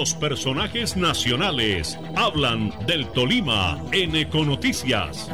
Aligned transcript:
Los 0.00 0.14
personajes 0.14 0.96
nacionales 0.96 1.98
hablan 2.16 2.72
del 2.86 3.06
Tolima 3.08 3.78
en 3.92 4.16
Econoticias. 4.16 5.30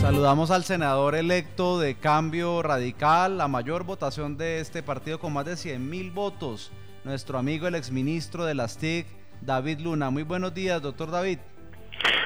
Saludamos 0.00 0.50
al 0.50 0.64
senador 0.64 1.14
electo 1.14 1.78
de 1.78 1.94
Cambio 1.94 2.60
Radical, 2.60 3.38
la 3.38 3.46
mayor 3.46 3.84
votación 3.84 4.36
de 4.36 4.58
este 4.58 4.82
partido 4.82 5.20
con 5.20 5.32
más 5.32 5.44
de 5.44 5.56
100 5.56 5.88
mil 5.88 6.10
votos, 6.10 6.72
nuestro 7.04 7.38
amigo 7.38 7.68
el 7.68 7.76
exministro 7.76 8.46
de 8.46 8.56
las 8.56 8.78
TIC, 8.78 9.06
David 9.42 9.78
Luna. 9.78 10.10
Muy 10.10 10.24
buenos 10.24 10.52
días, 10.52 10.82
doctor 10.82 11.12
David. 11.12 11.38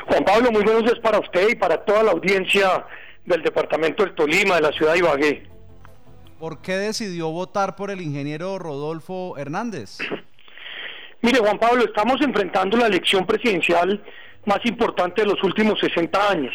Juan 0.07 0.25
Pablo, 0.25 0.51
muy 0.53 0.63
buenos 0.63 0.85
días 0.85 1.01
para 1.03 1.19
usted 1.19 1.51
y 1.51 1.55
para 1.55 1.85
toda 1.85 2.03
la 2.03 2.13
audiencia 2.13 2.87
del 3.27 3.43
departamento 3.43 4.05
del 4.05 4.15
Tolima, 4.15 4.55
de 4.55 4.63
la 4.63 4.73
ciudad 4.73 4.95
de 4.95 5.01
Ibagué. 5.01 5.52
¿Por 6.43 6.61
qué 6.61 6.73
decidió 6.73 7.31
votar 7.31 7.77
por 7.77 7.93
el 7.93 8.01
ingeniero 8.01 8.59
Rodolfo 8.59 9.39
Hernández? 9.39 9.99
Mire, 11.21 11.39
Juan 11.39 11.57
Pablo, 11.57 11.85
estamos 11.85 12.21
enfrentando 12.21 12.77
la 12.77 12.89
elección 12.89 13.25
presidencial 13.25 14.03
más 14.47 14.59
importante 14.65 15.23
de 15.23 15.29
los 15.29 15.41
últimos 15.45 15.79
60 15.79 16.31
años. 16.31 16.53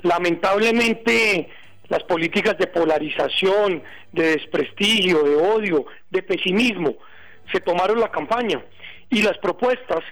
Lamentablemente, 0.00 1.50
las 1.88 2.02
políticas 2.04 2.56
de 2.56 2.66
polarización, 2.66 3.82
de 4.12 4.36
desprestigio, 4.38 5.22
de 5.22 5.36
odio, 5.36 5.84
de 6.08 6.22
pesimismo, 6.22 6.94
se 7.52 7.60
tomaron 7.60 8.00
la 8.00 8.10
campaña 8.10 8.64
y 9.10 9.20
las 9.20 9.36
propuestas, 9.36 10.02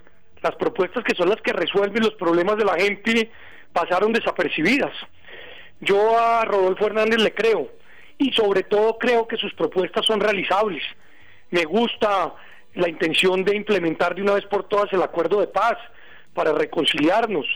las 0.43 0.54
propuestas 0.56 1.02
que 1.02 1.15
son 1.15 1.30
las 1.30 1.40
que 1.40 1.54
resuelven 1.54 2.02
los 2.02 2.12
problemas 2.16 2.59
de 2.59 2.66
la 2.66 2.74
gente, 2.74 3.30
pasaron 3.73 4.12
desapercibidas. 4.12 4.93
Yo 5.80 6.18
a 6.18 6.45
Rodolfo 6.45 6.88
Hernández 6.88 7.23
le 7.23 7.32
creo 7.32 7.80
y 8.19 8.33
sobre 8.33 8.62
todo 8.62 8.98
creo 8.98 9.27
que 9.27 9.37
sus 9.37 9.52
propuestas 9.55 10.07
son 10.07 10.21
realizables. 10.21 10.83
Me 11.51 11.65
gusta 11.65 12.35
la 12.74 12.88
intención 12.88 13.45
de 13.45 13.57
implementar 13.57 14.15
de 14.15 14.23
una 14.23 14.35
vez 14.35 14.46
por 14.46 14.69
todas 14.69 14.93
el 14.93 15.02
acuerdo 15.02 15.41
de 15.41 15.49
paz 15.49 15.77
para 16.35 16.52
reconciliarnos. 16.52 17.46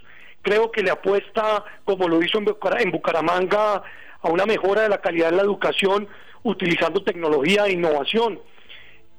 Creo 0.43 0.71
que 0.71 0.83
le 0.83 0.91
apuesta, 0.91 1.65
como 1.85 2.09
lo 2.09 2.23
hizo 2.23 2.39
en 2.39 2.91
Bucaramanga, 2.91 3.83
a 4.23 4.29
una 4.29 4.47
mejora 4.47 4.83
de 4.83 4.89
la 4.89 5.01
calidad 5.01 5.31
de 5.31 5.37
la 5.37 5.43
educación 5.43 6.09
utilizando 6.43 7.03
tecnología 7.03 7.67
e 7.67 7.73
innovación. 7.73 8.41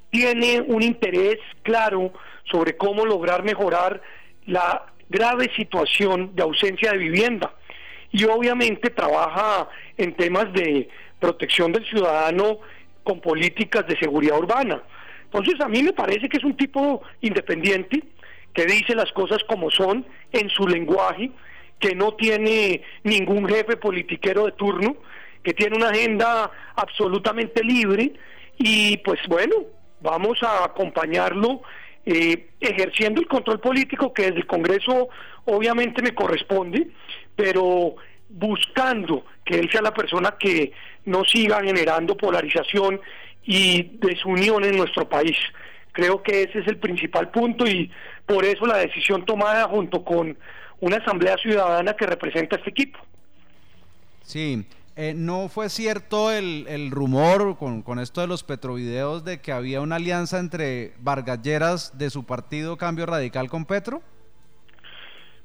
Tiene 0.09 0.61
un 0.61 0.83
interés 0.83 1.37
claro 1.63 2.13
sobre 2.49 2.77
cómo 2.77 3.05
lograr 3.05 3.43
mejorar 3.43 4.01
la 4.45 4.85
grave 5.09 5.51
situación 5.55 6.35
de 6.35 6.43
ausencia 6.43 6.91
de 6.91 6.97
vivienda 6.97 7.53
y 8.11 8.23
obviamente 8.25 8.89
trabaja 8.89 9.69
en 9.97 10.15
temas 10.15 10.51
de 10.53 10.89
protección 11.19 11.71
del 11.71 11.85
ciudadano 11.85 12.59
con 13.03 13.21
políticas 13.21 13.87
de 13.87 13.97
seguridad 13.97 14.37
urbana. 14.37 14.81
Entonces 15.25 15.59
a 15.61 15.67
mí 15.67 15.83
me 15.83 15.93
parece 15.93 16.29
que 16.29 16.37
es 16.37 16.43
un 16.43 16.55
tipo 16.55 17.01
independiente, 17.21 18.03
que 18.53 18.65
dice 18.65 18.95
las 18.95 19.11
cosas 19.11 19.43
como 19.47 19.69
son 19.69 20.05
en 20.31 20.49
su 20.49 20.67
lenguaje, 20.67 21.31
que 21.79 21.93
no 21.95 22.13
tiene 22.15 22.81
ningún 23.03 23.47
jefe 23.47 23.77
politiquero 23.77 24.45
de 24.45 24.53
turno, 24.53 24.97
que 25.43 25.53
tiene 25.53 25.77
una 25.77 25.89
agenda 25.89 26.51
absolutamente 26.75 27.63
libre 27.63 28.13
y 28.57 28.97
pues 28.97 29.19
bueno, 29.27 29.55
vamos 30.01 30.41
a 30.43 30.65
acompañarlo 30.65 31.61
eh, 32.09 32.51
ejerciendo 32.61 33.19
el 33.19 33.27
control 33.27 33.59
político 33.59 34.13
que 34.13 34.27
desde 34.27 34.37
el 34.37 34.47
Congreso 34.47 35.09
obviamente 35.43 36.01
me 36.01 36.15
corresponde, 36.15 36.87
pero 37.35 37.95
buscando 38.29 39.25
que 39.43 39.59
él 39.59 39.69
sea 39.69 39.81
la 39.81 39.93
persona 39.93 40.35
que 40.39 40.71
no 41.03 41.25
siga 41.25 41.61
generando 41.61 42.15
polarización 42.15 43.01
y 43.43 43.97
desunión 43.99 44.63
en 44.63 44.77
nuestro 44.77 45.09
país. 45.09 45.35
Creo 45.91 46.23
que 46.23 46.43
ese 46.43 46.59
es 46.59 46.67
el 46.67 46.77
principal 46.77 47.29
punto 47.29 47.67
y 47.67 47.91
por 48.25 48.45
eso 48.45 48.65
la 48.65 48.77
decisión 48.77 49.25
tomada 49.25 49.67
junto 49.67 50.05
con 50.05 50.37
una 50.79 50.95
asamblea 50.95 51.35
ciudadana 51.35 51.93
que 51.93 52.05
representa 52.05 52.55
este 52.55 52.69
equipo. 52.69 52.99
Sí, 54.21 54.65
eh, 54.97 55.13
¿no 55.15 55.47
fue 55.47 55.69
cierto 55.69 56.31
el, 56.31 56.65
el 56.67 56.91
rumor 56.91 57.57
con, 57.57 57.81
con, 57.83 57.99
esto 57.99 58.21
de 58.21 58.27
los 58.27 58.43
petrovideos 58.43 59.23
de 59.23 59.39
que 59.39 59.51
había 59.51 59.79
una 59.79 59.95
alianza 59.95 60.39
entre 60.39 60.93
Vargas 60.99 61.97
de 61.97 62.09
su 62.09 62.25
partido 62.25 62.77
Cambio 62.77 63.05
Radical 63.05 63.49
con 63.49 63.65
Petro? 63.65 64.01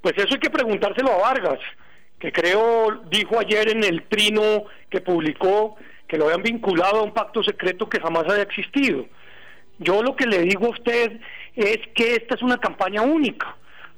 Pues 0.01 0.15
eso 0.17 0.29
hay 0.33 0.41
que 0.41 0.51
preguntárselo 0.51 1.13
a 1.13 1.19
Vargas 1.19 1.61
que 2.23 2.31
creo 2.31 3.03
dijo 3.11 3.41
ayer 3.41 3.69
en 3.69 3.83
el 3.83 4.05
trino 4.05 4.67
que 4.89 5.01
publicó 5.01 5.75
que 6.07 6.17
lo 6.17 6.27
habían 6.27 6.45
vinculado 6.45 7.01
a 7.01 7.03
un 7.03 7.13
pacto 7.13 7.43
secreto 7.43 7.89
que 7.89 7.99
jamás 7.99 8.23
había 8.29 8.45
existido. 8.45 9.07
Yo 9.81 10.05
lo 10.05 10.15
que 10.15 10.27
le 10.27 10.43
digo 10.43 10.67
a 10.67 10.71
usted 10.71 11.19
es 11.57 11.79
que 11.97 12.15
esta 12.15 12.37
es 12.37 12.43
una 12.43 12.59
campaña 12.59 13.03
única, 13.03 13.57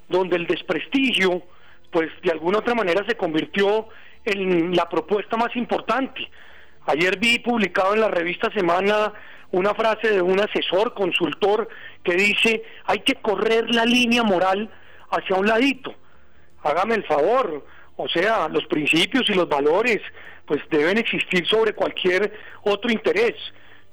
donde 0.09 0.37
el 0.37 0.47
desprestigio, 0.47 1.43
pues 1.91 2.09
de 2.23 2.31
alguna 2.31 2.61
otra 2.61 2.75
manera 2.75 3.05
se 3.07 3.15
convirtió 3.15 3.89
en 4.25 4.75
la 4.75 4.89
propuesta 4.89 5.37
más 5.37 5.55
importante. 5.57 6.29
Ayer 6.87 7.19
vi 7.19 7.39
publicado 7.39 7.95
en 7.95 8.01
la 8.01 8.09
revista 8.09 8.51
Semana 8.53 9.13
una 9.51 9.75
frase 9.75 10.11
de 10.11 10.23
un 10.23 10.41
asesor, 10.41 10.95
consultor, 10.95 11.69
que 12.03 12.15
dice, 12.15 12.63
hay 12.87 13.01
que 13.01 13.15
correr 13.15 13.73
la 13.73 13.85
línea 13.85 14.23
moral 14.23 14.71
hacia 15.11 15.37
un 15.37 15.47
ladito. 15.47 15.95
Hágame 16.63 16.97
el 16.97 17.05
favor, 17.05 17.65
o 17.97 18.09
sea, 18.09 18.49
los 18.49 18.67
principios 18.67 19.29
y 19.29 19.35
los 19.35 19.49
valores 19.49 20.01
pues 20.47 20.61
deben 20.71 20.99
existir 20.99 21.47
sobre 21.47 21.73
cualquier 21.73 22.33
otro 22.63 22.91
interés. 22.91 23.35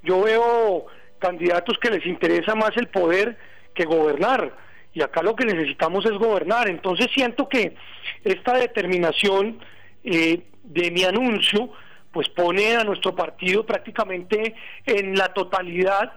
Yo 0.03 0.23
veo 0.23 0.87
candidatos 1.19 1.77
que 1.79 1.91
les 1.91 2.05
interesa 2.05 2.55
más 2.55 2.71
el 2.75 2.87
poder 2.87 3.37
que 3.73 3.85
gobernar 3.85 4.53
y 4.93 5.01
acá 5.01 5.21
lo 5.21 5.35
que 5.35 5.45
necesitamos 5.45 6.05
es 6.05 6.13
gobernar. 6.13 6.67
Entonces 6.67 7.07
siento 7.13 7.47
que 7.47 7.75
esta 8.23 8.53
determinación 8.53 9.59
eh, 10.03 10.43
de 10.63 10.91
mi 10.91 11.03
anuncio 11.03 11.71
pues 12.11 12.27
pone 12.29 12.75
a 12.75 12.83
nuestro 12.83 13.15
partido 13.15 13.65
prácticamente 13.65 14.53
en 14.85 15.15
la 15.15 15.33
totalidad 15.33 16.11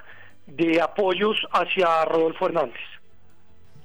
de 0.46 0.80
apoyos 0.80 1.36
hacia 1.52 2.04
Rodolfo 2.04 2.46
Hernández. 2.46 2.80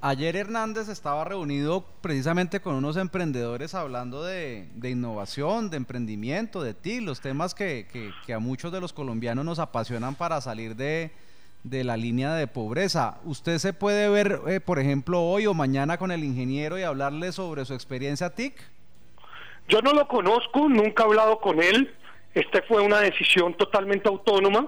Ayer 0.01 0.37
Hernández 0.37 0.87
estaba 0.87 1.25
reunido 1.25 1.83
precisamente 2.01 2.61
con 2.61 2.75
unos 2.75 2.95
emprendedores 2.95 3.75
hablando 3.75 4.23
de, 4.23 4.69
innovación, 4.81 5.69
de 5.69 5.75
emprendimiento, 5.75 6.63
de 6.63 6.73
ti, 6.73 7.01
los 7.01 7.19
temas 7.19 7.53
que, 7.53 7.85
a 8.33 8.39
muchos 8.39 8.71
de 8.71 8.79
los 8.79 8.93
colombianos 8.93 9.43
nos 9.43 9.59
apasionan 9.59 10.15
para 10.15 10.39
salir 10.39 10.77
de, 10.77 11.11
la 11.63 11.97
línea 11.97 12.33
de 12.33 12.47
pobreza. 12.47 13.17
¿Usted 13.25 13.57
se 13.57 13.73
puede 13.73 14.07
ver, 14.07 14.39
eh, 14.47 14.61
por 14.61 14.79
ejemplo, 14.79 15.21
hoy 15.21 15.47
o 15.47 15.53
mañana 15.53 15.97
con 15.97 16.11
el 16.11 16.23
ingeniero 16.23 16.79
y 16.79 16.83
hablarle 16.83 17.33
sobre 17.33 17.65
su 17.65 17.73
experiencia 17.73 18.29
TIC? 18.29 18.55
Yo 19.69 19.81
no 19.81 19.93
lo 19.93 20.07
conozco, 20.07 20.67
nunca 20.67 21.03
he 21.03 21.05
hablado 21.05 21.39
con 21.39 21.61
él. 21.61 21.95
Esta 22.33 22.61
fue 22.63 22.81
una 22.81 22.99
decisión 22.99 23.53
totalmente 23.53 24.09
autónoma 24.09 24.67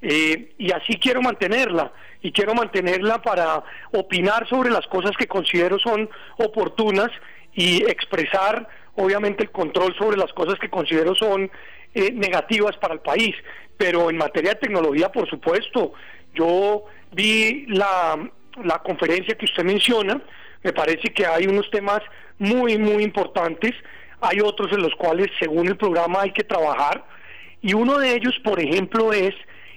eh, 0.00 0.52
y 0.58 0.72
así 0.72 0.96
quiero 0.96 1.22
mantenerla 1.22 1.92
y 2.20 2.32
quiero 2.32 2.54
mantenerla 2.54 3.22
para 3.22 3.62
opinar 3.92 4.48
sobre 4.48 4.70
las 4.70 4.86
cosas 4.88 5.12
que 5.16 5.28
considero 5.28 5.78
son 5.78 6.10
oportunas 6.38 7.10
y 7.54 7.84
expresar 7.84 8.68
obviamente 8.96 9.44
el 9.44 9.50
control 9.50 9.94
sobre 9.96 10.16
las 10.16 10.32
cosas 10.32 10.58
que 10.58 10.68
considero 10.68 11.14
son 11.14 11.50
eh, 11.94 12.10
negativas 12.12 12.76
para 12.78 12.94
el 12.94 13.00
país. 13.00 13.34
Pero 13.76 14.10
en 14.10 14.16
materia 14.16 14.54
de 14.54 14.60
tecnología, 14.60 15.10
por 15.10 15.28
supuesto, 15.30 15.92
yo 16.34 16.84
vi 17.12 17.66
la, 17.68 18.28
la 18.64 18.78
conferencia 18.80 19.36
que 19.36 19.44
usted 19.44 19.64
menciona, 19.64 20.20
me 20.64 20.72
parece 20.72 21.12
que 21.12 21.26
hay 21.26 21.46
unos 21.46 21.70
temas 21.70 22.00
muy, 22.38 22.76
muy 22.78 23.04
importantes, 23.04 23.72
hay 24.22 24.40
otros 24.40 24.72
en 24.72 24.82
los 24.82 24.94
cuales 24.94 25.28
según 25.38 25.66
el 25.66 25.76
programa 25.76 26.22
hay 26.22 26.32
que 26.32 26.44
trabajar, 26.44 27.04
y 27.60 27.74
uno 27.74 27.98
de 27.98 28.14
ellos, 28.14 28.34
por 28.42 28.60
ejemplo, 28.60 29.12
es 29.12 29.34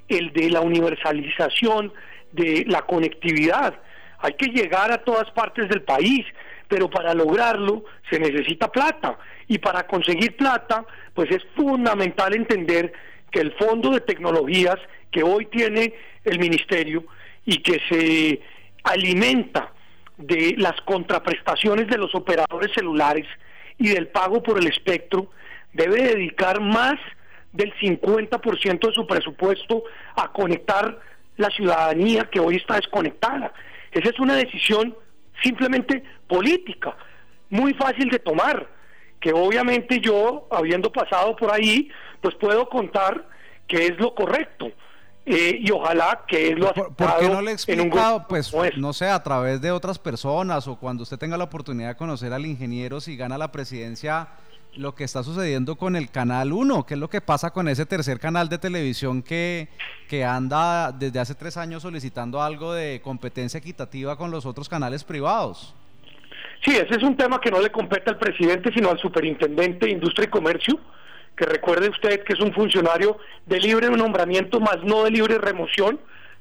el 0.08 0.32
de 0.34 0.50
la 0.50 0.62
universalización 0.62 1.92
de 2.32 2.64
la 2.68 2.84
conectividad. 2.84 3.80
Hay 4.20 4.34
que 4.34 4.48
llegar 4.48 4.92
a 4.92 5.04
todas 5.04 5.30
partes 5.32 5.70
del 5.70 5.84
país, 5.84 6.26
pero 6.68 6.90
para 6.90 7.14
lograrlo 7.14 7.86
se 8.10 8.20
necesita 8.20 8.72
plata. 8.72 9.18
Y 9.48 9.60
para 9.60 9.86
conseguir 9.86 10.36
plata, 10.36 10.86
pues 11.14 11.30
es 11.32 11.44
fundamental 11.56 12.34
entender 12.34 12.92
que 13.32 13.42
el 13.42 13.52
fondo 13.54 13.92
de 13.92 14.02
tecnologías 14.02 14.78
que 15.12 15.24
hoy 15.24 15.46
tiene 15.46 15.94
el 16.24 16.40
ministerio 16.40 17.06
y 17.46 17.58
que 17.58 17.80
se 17.88 18.42
alimenta 18.84 19.72
de 20.18 20.56
las 20.58 20.80
contraprestaciones 20.82 21.88
de 21.88 21.98
los 21.98 22.16
operadores 22.16 22.72
celulares 22.74 23.28
y 23.78 23.90
del 23.90 24.08
pago 24.08 24.42
por 24.42 24.58
el 24.58 24.68
espectro, 24.68 25.32
debe 25.74 26.02
dedicar 26.02 26.62
más 26.62 26.96
del 27.52 27.74
50% 27.76 28.88
de 28.88 28.94
su 28.94 29.08
presupuesto 29.08 29.84
a 30.16 30.32
conectar 30.32 31.00
la 31.38 31.50
ciudadanía 31.50 32.30
que 32.32 32.40
hoy 32.40 32.58
está 32.58 32.76
desconectada. 32.76 33.54
Esa 33.92 34.10
es 34.10 34.20
una 34.20 34.36
decisión 34.36 34.96
simplemente 35.42 36.04
política, 36.28 36.96
muy 37.50 37.74
fácil 37.74 38.10
de 38.10 38.20
tomar, 38.20 38.68
que 39.20 39.34
obviamente 39.34 40.00
yo, 40.00 40.48
habiendo 40.52 40.92
pasado 40.92 41.36
por 41.36 41.52
ahí, 41.52 41.90
pues 42.22 42.36
puedo 42.36 42.68
contar 42.70 43.26
que 43.68 43.88
es 43.88 43.98
lo 44.00 44.14
correcto. 44.14 44.72
Eh, 45.26 45.58
y 45.60 45.72
ojalá 45.72 46.22
que 46.28 46.56
lo 46.56 46.72
¿Por, 46.72 46.94
¿Por, 46.94 47.18
qué 47.18 47.28
no 47.28 47.42
le 47.42 47.52
explica, 47.52 48.28
pues, 48.28 48.54
no 48.78 48.94
sé, 48.94 49.10
a 49.10 49.24
través 49.24 49.60
de 49.60 49.72
otras 49.72 49.98
personas 49.98 50.68
o 50.68 50.76
cuando 50.76 51.02
usted 51.02 51.18
tenga 51.18 51.36
la 51.36 51.46
oportunidad 51.46 51.90
de 51.90 51.96
conocer 51.96 52.32
al 52.32 52.46
ingeniero 52.46 53.02
si 53.02 53.18
gana 53.18 53.36
la 53.36 53.52
presidencia, 53.52 54.28
lo 54.76 54.94
que 54.94 55.04
está 55.04 55.24
sucediendo 55.24 55.78
con 55.78 55.96
el 55.96 56.12
Canal 56.12 56.54
1? 56.54 56.86
¿Qué 56.86 56.94
es 56.94 57.00
lo 57.00 57.10
que 57.10 57.22
pasa 57.22 57.52
con 57.52 57.68
ese 57.68 57.88
tercer 57.88 58.20
canal 58.20 58.50
de 58.50 58.60
televisión 58.60 59.24
que, 59.24 59.68
que 60.08 60.24
anda 60.24 60.92
desde 60.92 61.20
hace 61.20 61.34
tres 61.34 61.58
años 61.58 61.82
solicitando 61.82 62.42
algo 62.42 62.74
de 62.74 63.02
competencia 63.02 63.58
equitativa 63.58 64.18
con 64.18 64.30
los 64.30 64.46
otros 64.46 64.70
canales 64.70 65.04
privados? 65.04 65.74
Sí, 66.64 66.76
ese 66.76 66.96
es 66.96 67.04
un 67.04 67.16
tema 67.18 67.40
que 67.40 67.52
no 67.52 67.62
le 67.62 67.72
compete 67.72 68.10
al 68.10 68.18
presidente, 68.18 68.72
sino 68.74 68.90
al 68.90 69.00
superintendente 69.00 69.86
de 69.86 69.92
Industria 69.92 70.26
y 70.26 70.30
Comercio, 70.30 70.80
que 71.36 71.46
recuerde 71.46 71.90
usted 71.90 72.24
que 72.24 72.34
es 72.34 72.40
un 72.40 72.54
funcionario 72.54 73.18
de 73.46 73.60
libre 73.60 73.90
nombramiento, 73.90 74.60
más 74.60 74.78
no 74.84 75.04
de 75.04 75.12
libre 75.12 75.38
remoción, 75.38 76.00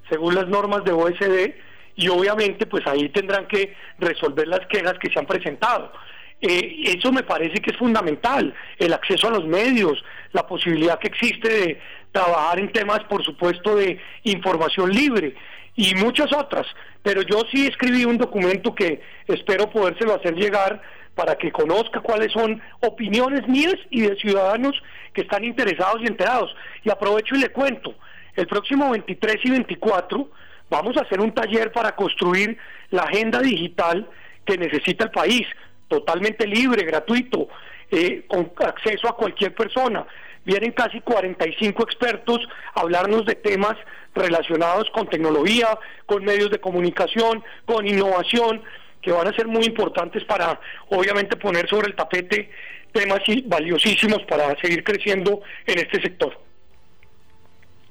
según 0.08 0.35
las 0.35 0.49
normas 0.49 0.85
de 0.85 0.93
OSD, 0.93 1.55
y 1.96 2.08
obviamente 2.08 2.67
pues 2.67 2.87
ahí 2.87 3.08
tendrán 3.08 3.46
que 3.46 3.75
resolver 3.99 4.49
las 4.49 4.67
quejas 4.67 4.94
que 5.00 5.11
se 5.11 5.19
han 5.19 5.26
presentado. 5.26 5.93
Eh, 6.41 6.96
eso 6.99 7.11
me 7.12 7.23
parece 7.23 7.61
que 7.61 7.70
es 7.70 7.76
fundamental, 7.76 8.55
el 8.79 8.93
acceso 8.93 9.29
a 9.29 9.31
los 9.31 9.46
medios, 9.46 10.05
la 10.32 10.46
posibilidad 10.46 10.99
que 10.99 11.08
existe 11.08 11.49
de 11.49 11.81
trabajar 12.12 12.58
en 12.58 12.70
temas, 12.70 13.00
por 13.05 13.25
supuesto, 13.25 13.76
de 13.76 13.99
información 14.25 14.91
libre 14.91 15.35
y 15.76 15.94
muchas 15.94 16.32
otras. 16.32 16.67
Pero 17.02 17.23
yo 17.23 17.43
sí 17.50 17.67
escribí 17.67 18.05
un 18.05 18.19
documento 18.19 18.75
que 18.75 19.00
espero 19.26 19.70
podérselo 19.70 20.14
hacer 20.14 20.35
llegar 20.35 20.82
para 21.14 21.37
que 21.37 21.52
conozca 21.52 22.00
cuáles 22.00 22.32
son 22.32 22.61
opiniones 22.81 23.46
mías 23.49 23.76
y 23.90 24.02
de 24.02 24.16
ciudadanos 24.16 24.75
que 25.12 25.22
están 25.22 25.44
interesados 25.44 26.02
y 26.02 26.06
enterados. 26.06 26.55
Y 26.82 26.90
aprovecho 26.90 27.34
y 27.37 27.40
le 27.40 27.50
cuento, 27.50 27.94
el 28.37 28.46
próximo 28.46 28.90
23 28.90 29.37
y 29.44 29.50
24 29.50 30.28
vamos 30.70 30.96
a 30.96 31.02
hacer 31.02 31.20
un 31.20 31.32
taller 31.32 31.70
para 31.72 31.94
construir 31.94 32.58
la 32.90 33.02
agenda 33.02 33.40
digital 33.40 34.08
que 34.44 34.58
necesita 34.58 35.05
el 35.05 35.11
país, 35.11 35.46
totalmente 35.88 36.46
libre, 36.46 36.84
gratuito, 36.84 37.49
eh, 37.90 38.25
con 38.26 38.50
acceso 38.67 39.08
a 39.08 39.17
cualquier 39.17 39.55
persona. 39.55 40.06
Vienen 40.44 40.72
casi 40.72 41.00
45 41.00 41.82
expertos 41.84 42.40
a 42.75 42.81
hablarnos 42.81 43.25
de 43.25 43.34
temas 43.37 43.76
relacionados 44.14 44.90
con 44.90 45.08
tecnología, 45.08 45.78
con 46.06 46.25
medios 46.25 46.50
de 46.50 46.60
comunicación, 46.60 47.43
con 47.64 47.87
innovación, 47.87 48.62
que 49.04 49.12
van 49.12 49.28
a 49.28 49.32
ser 49.34 49.46
muy 49.46 49.64
importantes 49.64 50.24
para, 50.24 50.58
obviamente, 50.88 51.36
poner 51.36 51.68
sobre 51.68 51.88
el 51.88 51.94
tapete 51.94 52.50
temas 52.92 53.20
valiosísimos 53.46 54.22
para 54.28 54.58
seguir 54.60 54.82
creciendo 54.82 55.42
en 55.66 55.78
este 55.78 56.00
sector. 56.00 56.38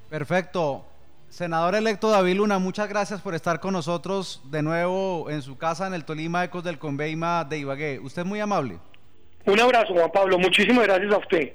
Perfecto. 0.09 0.85
Senador 1.29 1.73
electo 1.73 2.09
David 2.09 2.35
Luna, 2.35 2.59
muchas 2.59 2.87
gracias 2.87 3.19
por 3.21 3.33
estar 3.33 3.59
con 3.59 3.73
nosotros 3.73 4.41
de 4.45 4.61
nuevo 4.61 5.31
en 5.31 5.41
su 5.41 5.57
casa 5.57 5.87
en 5.87 5.95
el 5.95 6.05
Tolima 6.05 6.43
Ecos 6.43 6.63
del 6.63 6.77
Conveima 6.77 7.43
de 7.43 7.57
Ibagué. 7.57 7.99
Usted 7.99 8.21
es 8.21 8.27
muy 8.27 8.39
amable. 8.39 8.77
Un 9.45 9.59
abrazo, 9.59 9.93
Juan 9.93 10.11
Pablo. 10.11 10.37
Muchísimas 10.37 10.85
gracias 10.85 11.11
a 11.11 11.17
usted. 11.17 11.53